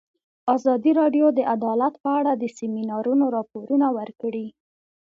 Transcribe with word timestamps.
ازادي 0.55 0.91
راډیو 1.01 1.25
د 1.37 1.39
عدالت 1.53 1.93
په 2.03 2.09
اړه 2.19 2.31
د 2.35 2.43
سیمینارونو 2.57 3.25
راپورونه 3.35 3.87
ورکړي. 3.97 4.47